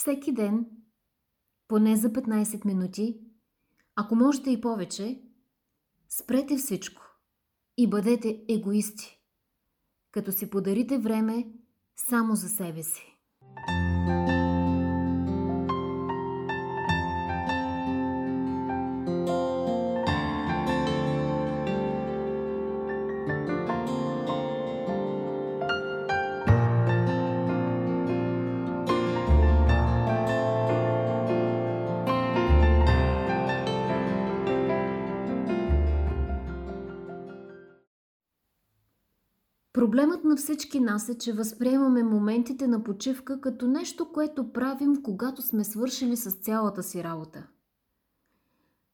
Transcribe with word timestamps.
Всеки 0.00 0.32
ден, 0.32 0.66
поне 1.68 1.96
за 1.96 2.08
15 2.12 2.64
минути, 2.64 3.20
ако 3.96 4.14
можете 4.14 4.50
и 4.50 4.60
повече, 4.60 5.22
спрете 6.08 6.56
всичко 6.56 7.02
и 7.76 7.90
бъдете 7.90 8.44
егоисти, 8.48 9.20
като 10.10 10.32
си 10.32 10.50
подарите 10.50 10.98
време 10.98 11.52
само 11.96 12.34
за 12.34 12.48
себе 12.48 12.82
си. 12.82 13.09
Проблемът 39.90 40.24
на 40.24 40.36
всички 40.36 40.80
нас 40.80 41.08
е, 41.08 41.18
че 41.18 41.32
възприемаме 41.32 42.02
моментите 42.02 42.66
на 42.66 42.84
почивка 42.84 43.40
като 43.40 43.66
нещо, 43.66 44.12
което 44.12 44.52
правим, 44.52 45.02
когато 45.02 45.42
сме 45.42 45.64
свършили 45.64 46.16
с 46.16 46.30
цялата 46.30 46.82
си 46.82 47.04
работа. 47.04 47.46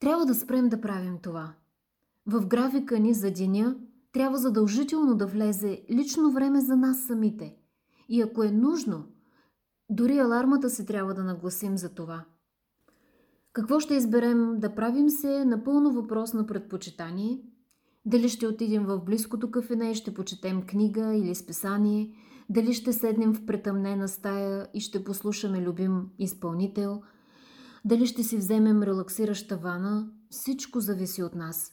Трябва 0.00 0.26
да 0.26 0.34
спрем 0.34 0.68
да 0.68 0.80
правим 0.80 1.18
това. 1.22 1.52
В 2.26 2.46
графика 2.46 2.98
ни 2.98 3.14
за 3.14 3.30
деня 3.30 3.76
трябва 4.12 4.38
задължително 4.38 5.14
да 5.14 5.26
влезе 5.26 5.82
лично 5.90 6.32
време 6.32 6.60
за 6.60 6.76
нас 6.76 7.06
самите. 7.06 7.56
И 8.08 8.22
ако 8.22 8.42
е 8.42 8.50
нужно, 8.50 9.04
дори 9.90 10.18
алармата 10.18 10.70
си 10.70 10.86
трябва 10.86 11.14
да 11.14 11.24
нагласим 11.24 11.78
за 11.78 11.88
това. 11.88 12.24
Какво 13.52 13.80
ще 13.80 13.94
изберем 13.94 14.54
да 14.58 14.74
правим 14.74 15.10
се 15.10 15.36
е 15.36 15.44
напълно 15.44 15.92
въпрос 15.92 16.34
на 16.34 16.46
предпочитание– 16.46 17.42
дали 18.04 18.28
ще 18.28 18.46
отидем 18.46 18.86
в 18.86 18.98
близкото 18.98 19.50
кафене 19.50 19.90
и 19.90 19.94
ще 19.94 20.14
почетем 20.14 20.62
книга 20.62 21.14
или 21.14 21.34
списание, 21.34 22.14
дали 22.50 22.74
ще 22.74 22.92
седнем 22.92 23.34
в 23.34 23.46
претъмнена 23.46 24.08
стая 24.08 24.68
и 24.74 24.80
ще 24.80 25.04
послушаме 25.04 25.62
любим 25.62 26.10
изпълнител, 26.18 27.02
дали 27.84 28.06
ще 28.06 28.22
си 28.22 28.36
вземем 28.36 28.82
релаксираща 28.82 29.56
вана, 29.56 30.10
всичко 30.30 30.80
зависи 30.80 31.22
от 31.22 31.34
нас. 31.34 31.72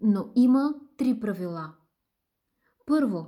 Но 0.00 0.32
има 0.34 0.74
три 0.96 1.20
правила. 1.20 1.74
Първо, 2.86 3.26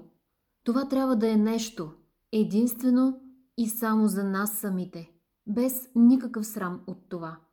това 0.64 0.88
трябва 0.88 1.16
да 1.16 1.30
е 1.30 1.36
нещо, 1.36 1.92
единствено 2.32 3.20
и 3.58 3.68
само 3.68 4.06
за 4.06 4.24
нас 4.24 4.58
самите, 4.58 5.10
без 5.46 5.72
никакъв 5.94 6.46
срам 6.46 6.80
от 6.86 7.08
това– 7.08 7.38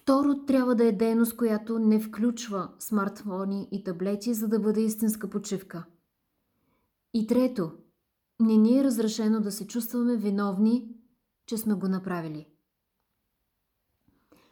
Второ, 0.00 0.44
трябва 0.46 0.74
да 0.74 0.84
е 0.84 0.92
дейност, 0.92 1.36
която 1.36 1.78
не 1.78 2.00
включва 2.00 2.70
смартфони 2.78 3.68
и 3.72 3.84
таблети, 3.84 4.34
за 4.34 4.48
да 4.48 4.58
бъде 4.58 4.80
истинска 4.80 5.30
почивка. 5.30 5.84
И 7.14 7.26
трето, 7.26 7.72
не 8.40 8.56
ни 8.56 8.78
е 8.78 8.84
разрешено 8.84 9.40
да 9.40 9.52
се 9.52 9.66
чувстваме 9.66 10.16
виновни, 10.16 10.88
че 11.46 11.58
сме 11.58 11.74
го 11.74 11.88
направили. 11.88 12.46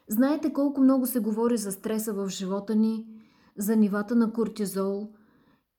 Знаете 0.07 0.53
колко 0.53 0.81
много 0.81 1.05
се 1.05 1.19
говори 1.19 1.57
за 1.57 1.71
стреса 1.71 2.13
в 2.13 2.29
живота 2.29 2.75
ни, 2.75 3.07
за 3.57 3.75
нивата 3.75 4.15
на 4.15 4.33
кортизол 4.33 5.13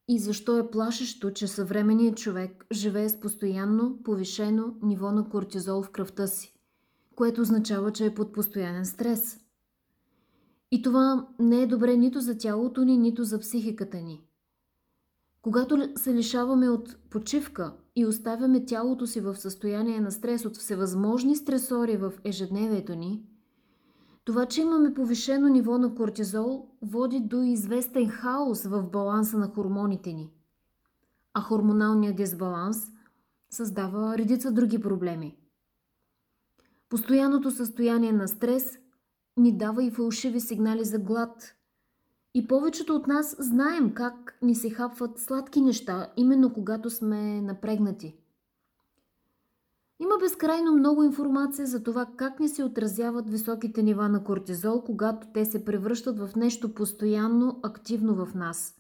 и 0.08 0.18
защо 0.18 0.58
е 0.58 0.70
плашещо, 0.70 1.30
че 1.30 1.46
съвременният 1.46 2.16
човек 2.16 2.66
живее 2.72 3.08
с 3.08 3.20
постоянно 3.20 4.02
повишено 4.02 4.74
ниво 4.82 5.12
на 5.12 5.28
кортизол 5.28 5.82
в 5.82 5.90
кръвта 5.90 6.26
си, 6.26 6.54
което 7.16 7.40
означава, 7.40 7.92
че 7.92 8.06
е 8.06 8.14
под 8.14 8.32
постоянен 8.32 8.86
стрес– 8.86 9.40
и 10.70 10.82
това 10.82 11.28
не 11.38 11.62
е 11.62 11.66
добре 11.66 11.96
нито 11.96 12.20
за 12.20 12.38
тялото 12.38 12.84
ни, 12.84 12.98
нито 12.98 13.24
за 13.24 13.38
психиката 13.38 13.96
ни. 13.96 14.22
Когато 15.42 15.88
се 15.96 16.14
лишаваме 16.14 16.68
от 16.68 16.96
почивка 17.10 17.72
и 17.96 18.06
оставяме 18.06 18.64
тялото 18.64 19.06
си 19.06 19.20
в 19.20 19.36
състояние 19.36 20.00
на 20.00 20.10
стрес 20.10 20.44
от 20.44 20.56
всевъзможни 20.56 21.36
стресори 21.36 21.96
в 21.96 22.12
ежедневието 22.24 22.94
ни, 22.94 23.22
това, 24.24 24.46
че 24.46 24.60
имаме 24.60 24.94
повишено 24.94 25.48
ниво 25.48 25.78
на 25.78 25.94
кортизол, 25.94 26.68
води 26.82 27.20
до 27.20 27.42
известен 27.42 28.08
хаос 28.08 28.64
в 28.64 28.82
баланса 28.90 29.38
на 29.38 29.48
хормоните 29.48 30.12
ни. 30.12 30.30
А 31.34 31.40
хормоналният 31.40 32.16
дисбаланс 32.16 32.76
създава 33.50 34.18
редица 34.18 34.52
други 34.52 34.80
проблеми. 34.80 35.36
Постоянното 36.88 37.50
състояние 37.50 38.12
на 38.12 38.28
стрес 38.28 38.78
ни 39.36 39.58
дава 39.58 39.84
и 39.84 39.90
фалшиви 39.90 40.40
сигнали 40.40 40.84
за 40.84 40.98
глад. 40.98 41.54
И 42.34 42.46
повечето 42.46 42.96
от 42.96 43.06
нас 43.06 43.36
знаем 43.38 43.94
как 43.94 44.38
ни 44.42 44.54
се 44.54 44.70
хапват 44.70 45.18
сладки 45.18 45.60
неща, 45.60 46.12
именно 46.16 46.52
когато 46.52 46.90
сме 46.90 47.40
напрегнати. 47.40 48.16
Има 50.00 50.14
безкрайно 50.20 50.72
много 50.72 51.02
информация 51.02 51.66
за 51.66 51.82
това 51.82 52.06
как 52.16 52.40
ни 52.40 52.48
се 52.48 52.64
отразяват 52.64 53.30
високите 53.30 53.82
нива 53.82 54.08
на 54.08 54.24
кортизол, 54.24 54.82
когато 54.84 55.26
те 55.34 55.44
се 55.44 55.64
превръщат 55.64 56.18
в 56.18 56.36
нещо 56.36 56.74
постоянно 56.74 57.60
активно 57.62 58.14
в 58.14 58.34
нас. 58.34 58.74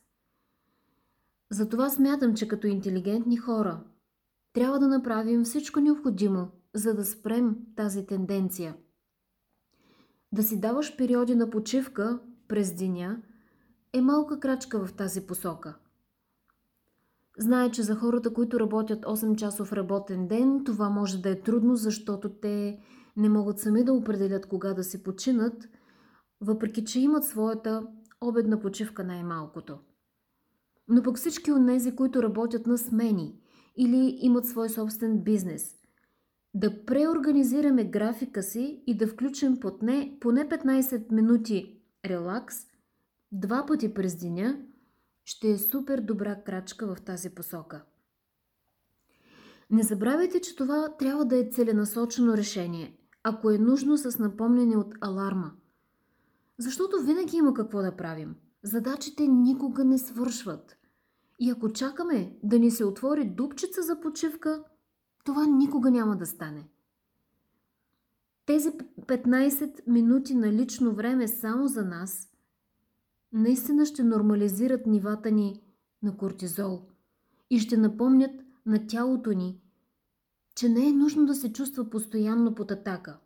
Затова 1.50 1.90
смятам, 1.90 2.34
че 2.34 2.48
като 2.48 2.66
интелигентни 2.66 3.36
хора 3.36 3.80
трябва 4.52 4.78
да 4.78 4.88
направим 4.88 5.44
всичко 5.44 5.80
необходимо, 5.80 6.48
за 6.74 6.94
да 6.94 7.04
спрем 7.04 7.56
тази 7.76 8.06
тенденция– 8.06 8.74
да 10.36 10.42
си 10.42 10.60
даваш 10.60 10.96
периоди 10.96 11.34
на 11.34 11.50
почивка 11.50 12.18
през 12.48 12.74
деня 12.74 13.22
е 13.92 14.00
малка 14.00 14.40
крачка 14.40 14.86
в 14.86 14.92
тази 14.92 15.26
посока. 15.26 15.76
Знае, 17.38 17.70
че 17.70 17.82
за 17.82 17.94
хората, 17.94 18.34
които 18.34 18.60
работят 18.60 19.04
8 19.04 19.36
часов 19.36 19.72
работен 19.72 20.28
ден, 20.28 20.64
това 20.64 20.88
може 20.88 21.22
да 21.22 21.30
е 21.30 21.40
трудно, 21.40 21.76
защото 21.76 22.28
те 22.28 22.80
не 23.16 23.28
могат 23.28 23.58
сами 23.58 23.84
да 23.84 23.92
определят 23.92 24.46
кога 24.46 24.74
да 24.74 24.84
се 24.84 25.02
починат, 25.02 25.68
въпреки 26.40 26.84
че 26.84 27.00
имат 27.00 27.24
своята 27.24 27.86
обедна 28.20 28.60
почивка 28.60 29.04
най-малкото. 29.04 29.78
Но 30.88 31.02
пък 31.02 31.16
всички 31.16 31.52
от 31.52 31.66
тези, 31.66 31.96
които 31.96 32.22
работят 32.22 32.66
на 32.66 32.78
смени 32.78 33.40
или 33.76 34.18
имат 34.20 34.46
свой 34.46 34.68
собствен 34.68 35.18
бизнес– 35.18 35.76
да 36.56 36.84
преорганизираме 36.84 37.84
графика 37.84 38.42
си 38.42 38.82
и 38.86 38.96
да 38.96 39.08
включим 39.08 39.60
поне, 39.60 40.18
поне 40.20 40.48
15 40.48 41.12
минути 41.12 41.80
релакс 42.04 42.56
два 43.32 43.66
пъти 43.66 43.94
през 43.94 44.16
деня, 44.16 44.60
ще 45.24 45.50
е 45.50 45.58
супер 45.58 46.00
добра 46.00 46.42
крачка 46.42 46.94
в 46.94 47.00
тази 47.00 47.30
посока. 47.30 47.84
Не 49.70 49.82
забравяйте, 49.82 50.40
че 50.40 50.56
това 50.56 50.96
трябва 50.98 51.24
да 51.24 51.38
е 51.38 51.48
целенасочено 51.52 52.36
решение, 52.36 52.98
ако 53.22 53.50
е 53.50 53.58
нужно 53.58 53.96
с 53.96 54.18
напомняне 54.18 54.76
от 54.76 54.94
аларма. 55.00 55.52
Защото 56.58 57.02
винаги 57.02 57.36
има 57.36 57.54
какво 57.54 57.82
да 57.82 57.96
правим. 57.96 58.34
Задачите 58.62 59.26
никога 59.26 59.84
не 59.84 59.98
свършват. 59.98 60.76
И 61.40 61.50
ако 61.50 61.72
чакаме 61.72 62.36
да 62.42 62.58
ни 62.58 62.70
се 62.70 62.84
отвори 62.84 63.24
дупчица 63.24 63.82
за 63.82 64.00
почивка– 64.00 64.64
това 65.26 65.46
никога 65.46 65.90
няма 65.90 66.16
да 66.16 66.26
стане. 66.26 66.68
Тези 68.46 68.70
15 68.70 69.86
минути 69.86 70.34
на 70.34 70.52
лично 70.52 70.94
време 70.94 71.28
само 71.28 71.68
за 71.68 71.84
нас 71.84 72.28
наистина 73.32 73.86
ще 73.86 74.02
нормализират 74.02 74.86
нивата 74.86 75.30
ни 75.30 75.62
на 76.02 76.16
кортизол 76.16 76.82
и 77.50 77.58
ще 77.58 77.76
напомнят 77.76 78.30
на 78.66 78.86
тялото 78.86 79.32
ни, 79.32 79.60
че 80.56 80.68
не 80.68 80.88
е 80.88 80.92
нужно 80.92 81.26
да 81.26 81.34
се 81.34 81.52
чувства 81.52 81.90
постоянно 81.90 82.54
под 82.54 82.70
атака. 82.70 83.18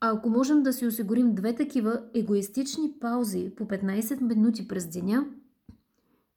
А 0.00 0.10
ако 0.10 0.30
можем 0.30 0.62
да 0.62 0.72
си 0.72 0.86
осигурим 0.86 1.34
две 1.34 1.54
такива 1.54 2.02
егоистични 2.14 2.92
паузи 3.00 3.52
по 3.56 3.64
15 3.64 4.20
минути 4.20 4.68
през 4.68 4.88
деня, 4.88 5.26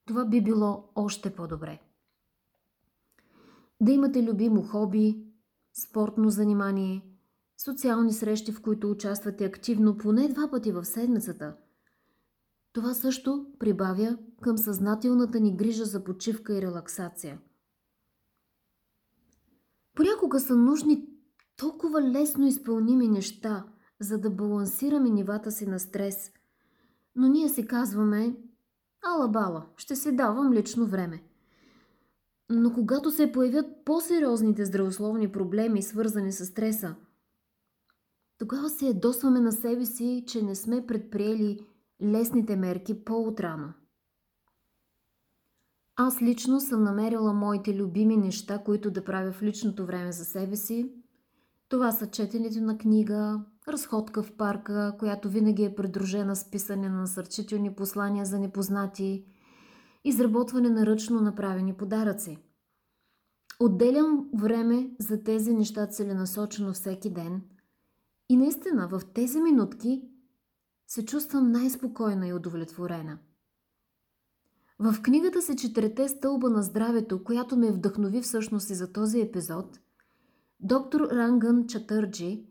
това 0.05 0.25
би 0.25 0.43
било 0.43 0.89
още 0.95 1.35
по-добре 1.35 1.79
да 3.81 3.91
имате 3.91 4.23
любимо 4.23 4.61
хоби, 4.63 5.23
спортно 5.73 6.29
занимание, 6.29 7.03
социални 7.57 8.13
срещи, 8.13 8.51
в 8.51 8.61
които 8.61 8.91
участвате 8.91 9.45
активно 9.45 9.97
поне 9.97 10.27
два 10.27 10.49
пъти 10.51 10.71
в 10.71 10.85
седмицата. 10.85 11.55
Това 12.73 12.93
също 12.93 13.45
прибавя 13.59 14.17
към 14.41 14.57
съзнателната 14.57 15.39
ни 15.39 15.57
грижа 15.57 15.85
за 15.85 16.03
почивка 16.03 16.57
и 16.57 16.61
релаксация. 16.61 17.39
Понякога 19.95 20.39
са 20.39 20.55
нужни 20.55 21.07
толкова 21.57 22.01
лесно 22.01 22.47
изпълними 22.47 23.07
неща, 23.07 23.65
за 23.99 24.17
да 24.17 24.29
балансираме 24.29 25.09
нивата 25.09 25.51
си 25.51 25.65
на 25.65 25.79
стрес, 25.79 26.31
но 27.15 27.27
ние 27.27 27.49
си 27.49 27.67
казваме, 27.67 28.35
ала 29.05 29.27
бала, 29.27 29.65
ще 29.77 29.95
си 29.95 30.15
давам 30.15 30.53
лично 30.53 30.85
време. 30.85 31.23
Но 32.49 32.73
когато 32.73 33.11
се 33.11 33.31
появят 33.31 33.65
по-сериозните 33.85 34.65
здравословни 34.65 35.31
проблеми, 35.31 35.81
свързани 35.81 36.31
с 36.31 36.45
стреса, 36.45 36.95
тогава 38.37 38.69
се 38.69 38.85
ядосваме 38.85 39.39
на 39.39 39.51
себе 39.51 39.85
си, 39.85 40.23
че 40.27 40.41
не 40.41 40.55
сме 40.55 40.87
предприели 40.87 41.59
лесните 42.01 42.55
мерки 42.55 43.03
по-отрано. 43.05 43.73
Аз 45.95 46.21
лично 46.21 46.59
съм 46.59 46.83
намерила 46.83 47.33
моите 47.33 47.75
любими 47.75 48.17
неща, 48.17 48.63
които 48.63 48.91
да 48.91 49.03
правя 49.03 49.31
в 49.31 49.41
личното 49.41 49.85
време 49.85 50.11
за 50.11 50.25
себе 50.25 50.55
си. 50.55 50.91
Това 51.69 51.91
са 51.91 52.07
четенето 52.07 52.61
на 52.61 52.77
книга, 52.77 53.45
разходка 53.67 54.23
в 54.23 54.31
парка, 54.37 54.95
която 54.99 55.29
винаги 55.29 55.63
е 55.63 55.75
придружена 55.75 56.35
с 56.35 56.51
писане 56.51 56.89
на 56.89 56.97
насърчителни 56.97 57.75
послания 57.75 58.25
за 58.25 58.39
непознати, 58.39 59.25
изработване 60.07 60.69
на 60.69 60.85
ръчно 60.85 61.21
направени 61.21 61.73
подаръци. 61.73 62.37
Отделям 63.59 64.29
време 64.33 64.91
за 64.99 65.23
тези 65.23 65.53
неща 65.53 65.87
целенасочено 65.87 66.73
всеки 66.73 67.09
ден 67.09 67.41
и 68.29 68.37
наистина 68.37 68.87
в 68.87 69.01
тези 69.13 69.41
минутки 69.41 70.09
се 70.87 71.05
чувствам 71.05 71.51
най-спокойна 71.51 72.27
и 72.27 72.33
удовлетворена. 72.33 73.17
В 74.79 75.01
книгата 75.01 75.41
се 75.41 75.55
четирете 75.55 76.07
стълба 76.07 76.49
на 76.49 76.63
здравето, 76.63 77.23
която 77.23 77.57
ме 77.57 77.71
вдъхнови 77.71 78.21
всъщност 78.21 78.69
и 78.69 78.75
за 78.75 78.93
този 78.93 79.21
епизод, 79.21 79.79
доктор 80.59 81.01
Ранган 81.11 81.67
Чатърджи 81.67 82.45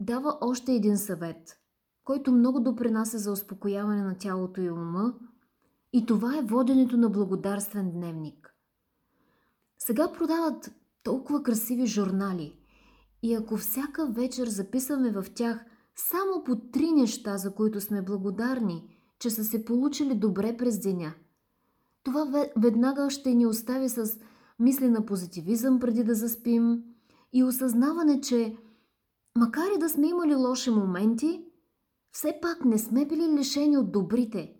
дава 0.00 0.38
още 0.40 0.72
един 0.72 0.98
съвет, 0.98 1.60
който 2.04 2.32
много 2.32 2.60
допринася 2.60 3.18
за 3.18 3.32
успокояване 3.32 4.02
на 4.02 4.18
тялото 4.18 4.60
и 4.60 4.70
ума, 4.70 5.14
и 5.92 6.06
това 6.06 6.38
е 6.38 6.42
воденето 6.42 6.96
на 6.96 7.10
благодарствен 7.10 7.90
дневник. 7.90 8.54
Сега 9.78 10.12
продават 10.12 10.72
толкова 11.02 11.42
красиви 11.42 11.86
журнали 11.86 12.56
и 13.22 13.34
ако 13.34 13.56
всяка 13.56 14.06
вечер 14.06 14.46
записваме 14.46 15.10
в 15.10 15.26
тях 15.34 15.64
само 15.96 16.44
по 16.44 16.56
три 16.56 16.92
неща, 16.92 17.38
за 17.38 17.54
които 17.54 17.80
сме 17.80 18.02
благодарни, 18.02 18.96
че 19.18 19.30
са 19.30 19.44
се 19.44 19.64
получили 19.64 20.14
добре 20.14 20.56
през 20.56 20.80
деня, 20.80 21.14
това 22.02 22.46
веднага 22.56 23.10
ще 23.10 23.34
ни 23.34 23.46
остави 23.46 23.88
с 23.88 24.18
мисли 24.58 24.88
на 24.88 25.06
позитивизъм 25.06 25.80
преди 25.80 26.04
да 26.04 26.14
заспим 26.14 26.84
и 27.32 27.44
осъзнаване, 27.44 28.20
че 28.20 28.56
макар 29.38 29.66
и 29.76 29.78
да 29.78 29.88
сме 29.88 30.08
имали 30.08 30.34
лоши 30.34 30.70
моменти, 30.70 31.44
все 32.12 32.38
пак 32.42 32.64
не 32.64 32.78
сме 32.78 33.06
били 33.06 33.38
лишени 33.38 33.78
от 33.78 33.92
добрите. 33.92 34.59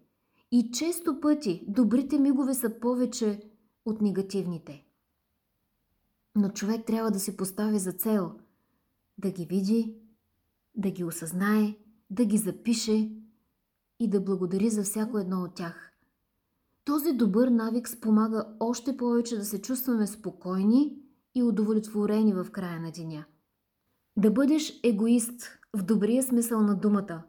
И 0.52 0.70
често 0.72 1.20
пъти 1.20 1.64
добрите 1.68 2.18
мигове 2.18 2.54
са 2.54 2.80
повече 2.80 3.42
от 3.84 4.00
негативните. 4.00 4.84
Но 6.36 6.48
човек 6.48 6.86
трябва 6.86 7.10
да 7.10 7.20
си 7.20 7.36
постави 7.36 7.78
за 7.78 7.92
цел 7.92 8.32
да 9.18 9.30
ги 9.30 9.46
види, 9.46 9.94
да 10.74 10.90
ги 10.90 11.04
осъзнае, 11.04 11.76
да 12.10 12.24
ги 12.24 12.38
запише 12.38 13.10
и 14.00 14.10
да 14.10 14.20
благодари 14.20 14.70
за 14.70 14.82
всяко 14.82 15.18
едно 15.18 15.42
от 15.42 15.54
тях. 15.54 15.92
Този 16.84 17.12
добър 17.12 17.48
навик 17.48 17.88
спомага 17.88 18.56
още 18.60 18.96
повече 18.96 19.36
да 19.36 19.44
се 19.44 19.62
чувстваме 19.62 20.06
спокойни 20.06 21.02
и 21.34 21.42
удовлетворени 21.42 22.34
в 22.34 22.46
края 22.52 22.80
на 22.80 22.92
деня. 22.92 23.24
Да 24.16 24.30
бъдеш 24.30 24.80
егоист 24.82 25.58
в 25.76 25.82
добрия 25.82 26.22
смисъл 26.22 26.62
на 26.62 26.76
думата, 26.76 27.22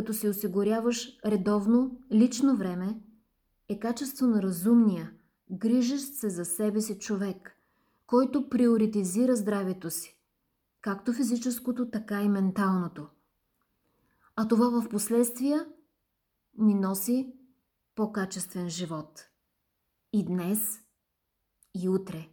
като 0.00 0.14
си 0.14 0.28
осигуряваш 0.28 1.18
редовно 1.26 2.00
лично 2.12 2.56
време, 2.56 3.00
е 3.68 3.78
качество 3.78 4.26
на 4.26 4.42
разумния, 4.42 5.12
грижещ 5.50 6.14
се 6.14 6.30
за 6.30 6.44
себе 6.44 6.80
си 6.80 6.98
човек, 6.98 7.56
който 8.06 8.48
приоритизира 8.48 9.36
здравето 9.36 9.90
си, 9.90 10.20
както 10.80 11.12
физическото, 11.12 11.90
така 11.90 12.22
и 12.22 12.28
менталното. 12.28 13.06
А 14.36 14.48
това 14.48 14.80
в 14.80 14.88
последствия 14.88 15.66
ни 16.58 16.74
носи 16.74 17.34
по-качествен 17.94 18.68
живот. 18.68 19.28
И 20.12 20.24
днес, 20.24 20.80
и 21.74 21.88
утре. 21.88 22.28